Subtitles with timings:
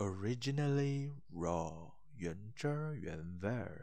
[0.00, 1.70] Originally raw，
[2.16, 3.76] 原汁儿原味儿。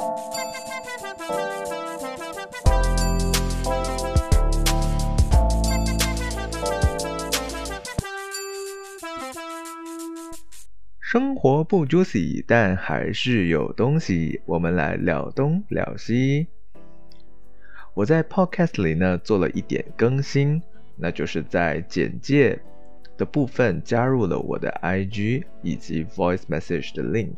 [10.99, 14.41] 生活不 juicy，但还是有东西。
[14.47, 16.47] 我们来聊东聊西。
[17.93, 20.63] 我在 Podcast 里呢做了一点更新，
[20.95, 22.59] 那就是在简介
[23.17, 27.35] 的部分加入了我的 IG 以及 Voice Message 的 link。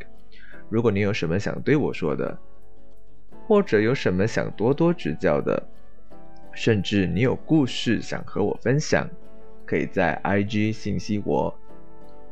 [0.70, 2.38] 如果你有什么想对我说的，
[3.48, 5.68] 或者有什么想多多指教的，
[6.54, 9.10] 甚至你有故事想和我分享，
[9.66, 11.58] 可以在 IG 信息我，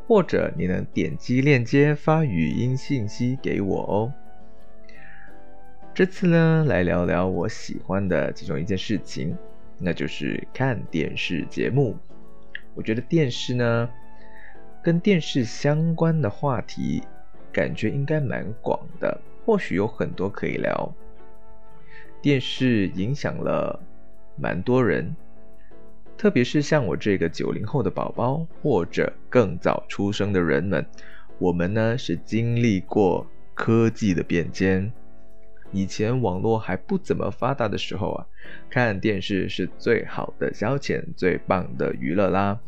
[0.07, 4.13] 或者你能点击链接发语音信息给我哦。
[5.95, 9.35] 这次呢，来聊聊我喜欢的其中一件事情，
[9.79, 11.97] 那就是看电视节目。
[12.77, 13.89] 我觉得电视呢，
[14.83, 17.01] 跟电视相关的话题，
[17.51, 20.93] 感觉应该蛮广的，或许有很多可以聊。
[22.21, 23.79] 电视影响了
[24.35, 25.15] 蛮多人，
[26.15, 30.85] 特别是像我这个九零后的宝宝，或者更早出生的人们，
[31.39, 33.25] 我们呢是经历过
[33.55, 34.93] 科技的变迁。
[35.71, 38.25] 以前网络还不怎么发达的时候啊，
[38.69, 42.59] 看电视是最好的消遣、最棒的娱乐啦。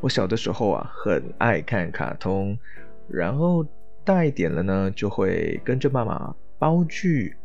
[0.00, 2.58] 我小的时候啊，很爱看卡通，
[3.08, 3.64] 然后
[4.04, 7.36] 大一点了呢，就会跟着妈妈煲剧，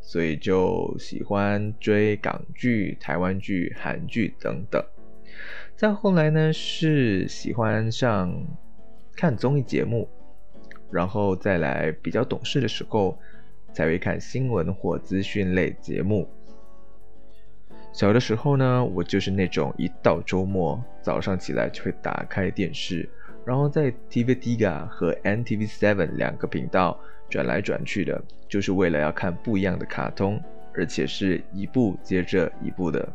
[0.00, 4.84] 所以就喜欢追港剧、台湾剧、韩剧等等。
[5.76, 8.34] 再后来呢，是喜欢上
[9.14, 10.08] 看综艺节目，
[10.90, 13.16] 然后再来比较懂事的时候。
[13.72, 16.28] 才会看新闻或资讯类节目。
[17.92, 23.08] 小的时候呢，我就是那种一到周末早上起来就会打开电视，
[23.44, 26.98] 然后在 TV Tiga 和 NTV Seven 两个频道
[27.28, 30.40] 转来转去的，就是为了要看不一样的卡通，
[30.72, 33.08] 而且是一部接着一部的。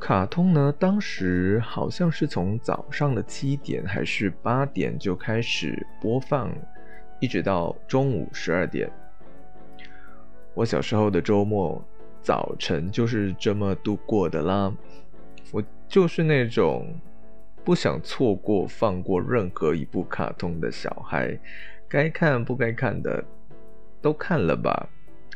[0.00, 6.52] 卡通呢，当时好像是从早上的七点还是八点就开始播放。
[7.18, 8.90] 一直到中午十二点，
[10.52, 11.82] 我小时候的周末
[12.20, 14.70] 早晨就是这么度过的啦。
[15.50, 16.94] 我就是那种
[17.64, 21.38] 不想错过、放过任何一部卡通的小孩，
[21.88, 23.24] 该看不该看的
[24.02, 24.90] 都看了吧。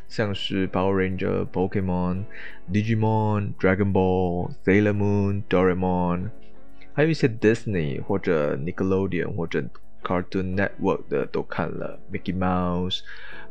[0.07, 2.25] 像是 Power Ranger、Pokemon、
[2.71, 6.29] Digimon、Dragon Ball、Sailor Moon、Doraemon，
[6.93, 9.65] 还有一些 Disney 或者 Nickelodeon 或者。
[10.03, 13.01] Cartoon Network 的都看了，Mickey Mouse、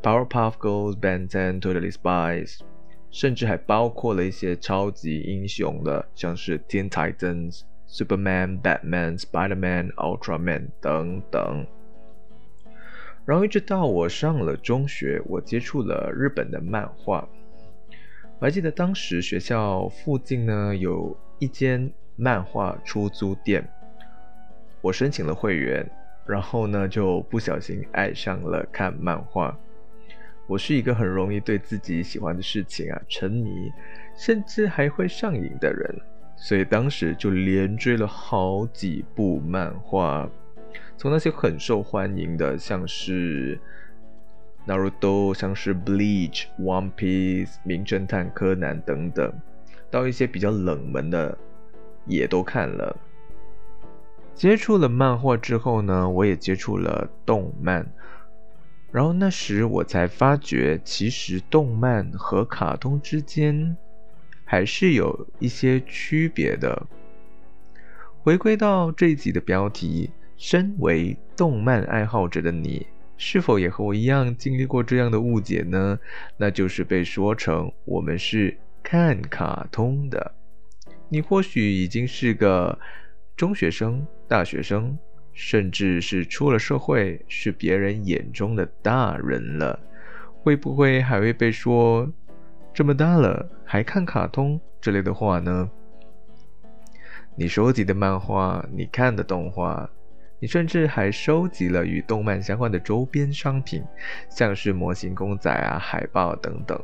[0.01, 2.59] Powerpuff Girls、Ben 10、Totally Spies，
[3.11, 11.65] 甚至还包括了一些超级英雄的，像是 Teen Titans、Superman、Batman、Spider-Man、Ultraman 等等。
[13.25, 17.27] 然后一直到我上了中学，我接触了日本的漫画。
[18.39, 23.67] 我还记得当时学校附近呢有一间漫画出租店，
[24.81, 25.87] 我申请了会员。
[26.29, 29.57] 然后呢，就不小心爱上了看漫画。
[30.45, 33.71] 我是一个很容易对自己喜欢的事情啊沉迷，
[34.15, 36.01] 甚至还会上瘾的人，
[36.35, 40.29] 所以当时就连追了好几部漫画。
[40.97, 43.59] 从那些很受欢迎的，像是
[44.71, 49.33] 《Naruto》、像是《Bleach》、《One Piece》、《名侦探柯南》等等，
[49.89, 51.35] 到一些比较冷门的，
[52.05, 52.95] 也都看了。
[54.39, 57.85] 接触了漫画之后呢，我也接触了动漫，
[58.89, 63.75] 然后那时我才发觉，其实动漫和卡通之间
[64.45, 66.87] 还是有一些区别的。
[68.23, 75.99] 回归到这一集的标题，身为动漫爱好者的你，是否也和我一样经历过这样的误解呢？
[76.37, 80.31] 那就是被说成我们是看卡通的，
[81.09, 82.79] 你或许已经是个。
[83.39, 84.97] 中学生、大学生，
[85.31, 89.79] 甚至是出了社会，是别人眼中的大人了，
[90.43, 92.05] 会不会还会被说
[92.73, 95.69] 这么大了还看卡通之类的话呢？
[97.37, 99.89] 你收集的漫画，你看的动画，
[100.41, 103.81] 你甚至还收集了与动漫相关的周边商品，
[104.29, 106.77] 像是模型公仔啊、海报等等，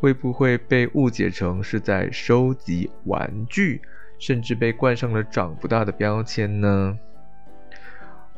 [0.00, 3.82] 会不会被误解成是在收集玩具？
[4.22, 6.96] 甚至被冠上了长不大的标签呢。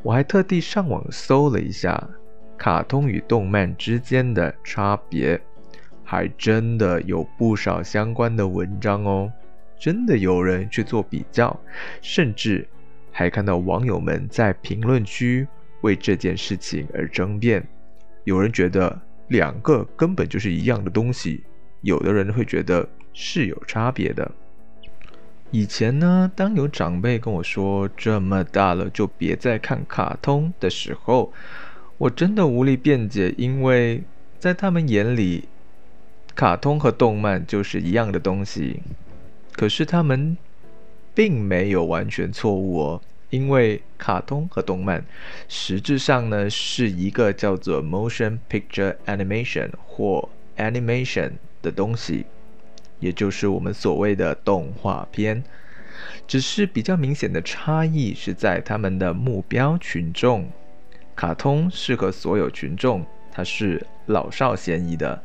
[0.01, 2.09] 我还特地上网搜了一下
[2.57, 5.39] 卡通与动漫之间的差别，
[6.03, 9.31] 还真的有不少相关的文章哦。
[9.77, 11.55] 真的有人去做比较，
[12.01, 12.67] 甚至
[13.11, 15.47] 还看到网友们在评论区
[15.81, 17.63] 为这件事情而争辩。
[18.23, 21.43] 有人觉得两个根本就是一样的东西，
[21.81, 24.31] 有的人会觉得是有差别的。
[25.51, 31.31] 以前呢，当有长辈跟我说“这么大了就别再看卡通”的时候，
[31.97, 34.03] 我真的无力辩解，因为
[34.37, 35.47] 在他们眼里，
[36.35, 38.81] 卡通和动漫就是一样的东西。
[39.53, 40.35] 可是他们
[41.13, 45.05] 并没有完全错误哦，因为卡通和动漫
[45.47, 50.27] 实质上呢是一个叫做 motion picture animation 或
[50.57, 52.25] animation 的东西。
[52.99, 55.43] 也就是我们所谓的动画片，
[56.27, 60.49] 只是比较明显的差异是在他们的目标群众。
[61.15, 65.23] 卡通适合所有群众，它是老少咸宜的，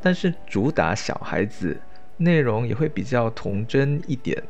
[0.00, 1.80] 但是主打小孩子，
[2.16, 4.40] 内容也会比较童真一点。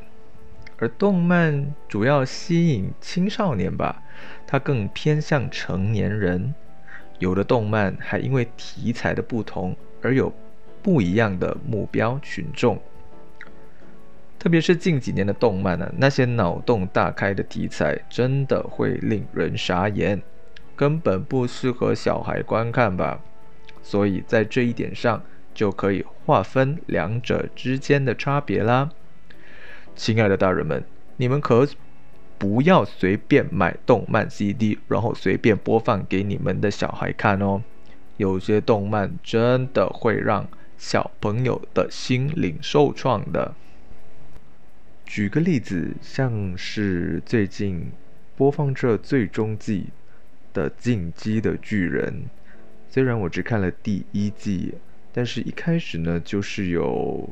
[0.79, 4.03] 而动漫主要吸引青少年吧，
[4.47, 6.55] 它更偏向成年人。
[7.19, 10.33] 有的动漫还因为题材的不同而有。
[10.83, 12.77] 不一样的目标群众，
[14.37, 20.21] 特别是近几年的动漫呢，那些脑洞大开的题材真的会令人傻眼，
[20.75, 23.21] 根本不适合小孩观看吧。
[23.81, 25.23] 所以在这一点上
[25.55, 28.91] 就可以划分两者之间的差别啦。
[29.95, 30.83] 亲爱的大人们，
[31.17, 31.65] 你们可
[32.39, 37.63] 不要随便买动漫 CD，然后随便播放给你们的小孩看哦。
[38.17, 40.49] 有些动漫真的会让。
[40.85, 43.55] 小朋友的心灵受创的。
[45.07, 47.93] 举个例子，像是最近
[48.35, 49.91] 播放这最终季
[50.53, 52.13] 的《进击的巨人》，
[52.93, 54.75] 虽然我只看了第一季，
[55.13, 57.31] 但是一开始呢，就是有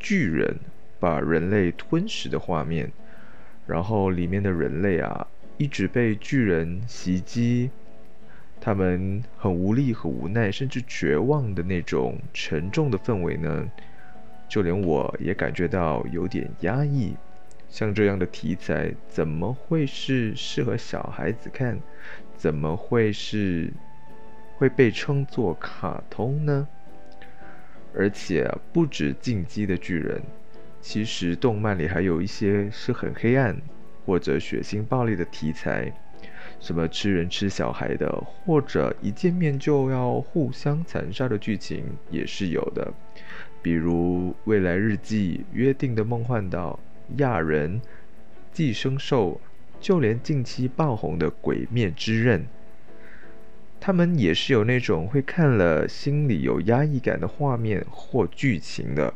[0.00, 0.58] 巨人
[0.98, 2.90] 把人类吞噬的画面，
[3.64, 7.70] 然后里面的人类啊，一直被巨人袭击。
[8.60, 13.66] 他们很无力、很无奈，甚至绝望的那种沉重的氛围呢，
[14.48, 17.16] 就连我也感觉到有点压抑。
[17.70, 21.80] 像这样的题材，怎么会是适合小孩子看？
[22.36, 23.72] 怎么会是
[24.56, 26.68] 会被称作卡通呢？
[27.94, 30.20] 而且不止进击的巨人，
[30.80, 33.56] 其实动漫里还有一些是很黑暗
[34.04, 35.92] 或者血腥暴力的题材。
[36.60, 38.08] 什么吃人吃小孩的，
[38.44, 42.92] 或者一见面就要互相残杀的剧情也是有的，
[43.62, 46.78] 比如《未来日记》、《约定的梦幻岛》、
[47.20, 47.80] 《亚人》、
[48.52, 49.32] 《寄生兽》，
[49.80, 52.40] 就连近期爆红的《鬼灭之刃》，
[53.80, 59.14] 他们也是有那种会看了心里有压抑感的画面或剧情的。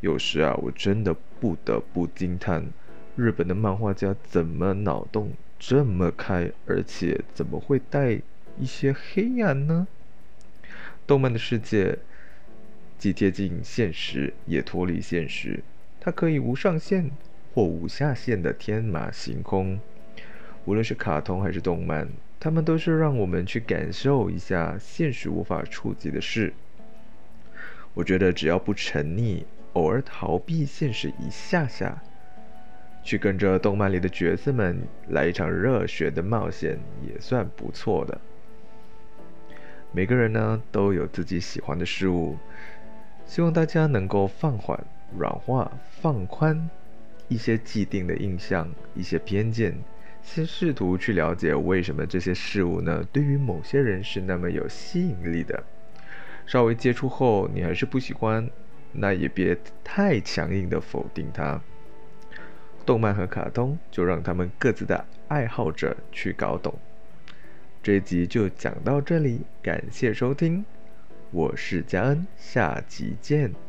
[0.00, 2.66] 有时啊，我真的不得不惊叹，
[3.14, 5.30] 日本的漫画家怎么脑洞。
[5.58, 8.20] 这么开，而且怎么会带
[8.58, 9.86] 一些黑暗呢？
[11.06, 11.98] 动漫的世界
[12.98, 15.62] 既贴近现实，也脱离现实。
[16.00, 17.10] 它可以无上限
[17.54, 19.80] 或无下限的天马行空。
[20.64, 22.08] 无论是卡通还是动漫，
[22.38, 26.52] 它们都是让我们去感受一下现实无法触及的事。
[27.94, 32.02] 我觉得只要不沉溺，偶尔逃避现实一下下。
[33.06, 38.20] 去跟着动漫里的角色们来一场热血的冒险，也算不错的。
[39.92, 42.36] 每个人呢都有自己喜欢的事物，
[43.24, 44.84] 希望大家能够放缓、
[45.16, 46.68] 软化、放宽
[47.28, 49.78] 一些既定的印象、一些偏见，
[50.20, 55.62] 先试图去了解为什么这些事物呢对于某些人是那么有吸引力的。
[56.44, 58.50] 稍微接触后你还是不喜欢，
[58.90, 61.60] 那也别太强硬的否定它。
[62.86, 66.72] 动漫和卡通，就让他们各自的爱好者去搞懂。
[67.82, 70.64] 这集就讲到这里，感谢收听，
[71.32, 73.65] 我是佳恩，下集见。